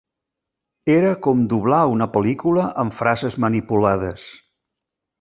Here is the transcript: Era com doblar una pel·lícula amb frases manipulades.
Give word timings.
Era 0.93 1.11
com 1.25 1.43
doblar 1.51 1.83
una 1.97 2.09
pel·lícula 2.17 2.65
amb 2.85 2.99
frases 3.03 3.39
manipulades. 3.49 4.29